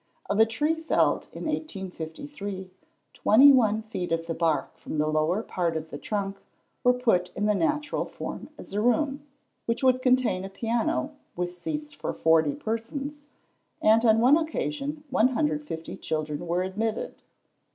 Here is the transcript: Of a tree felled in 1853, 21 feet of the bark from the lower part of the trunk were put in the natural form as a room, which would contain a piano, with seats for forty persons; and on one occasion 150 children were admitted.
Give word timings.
Of 0.31 0.39
a 0.39 0.47
tree 0.47 0.73
felled 0.73 1.27
in 1.31 1.43
1853, 1.45 2.71
21 3.13 3.83
feet 3.83 4.11
of 4.11 4.25
the 4.25 4.33
bark 4.33 4.75
from 4.79 4.97
the 4.97 5.05
lower 5.05 5.43
part 5.43 5.77
of 5.77 5.91
the 5.91 5.99
trunk 5.99 6.37
were 6.83 6.91
put 6.91 7.29
in 7.35 7.45
the 7.45 7.53
natural 7.53 8.05
form 8.05 8.49
as 8.57 8.73
a 8.73 8.81
room, 8.81 9.27
which 9.67 9.83
would 9.83 10.01
contain 10.01 10.43
a 10.43 10.49
piano, 10.49 11.11
with 11.35 11.53
seats 11.53 11.93
for 11.93 12.13
forty 12.15 12.55
persons; 12.55 13.19
and 13.79 14.03
on 14.03 14.19
one 14.21 14.37
occasion 14.37 15.03
150 15.11 15.95
children 15.97 16.47
were 16.47 16.63
admitted. 16.63 17.13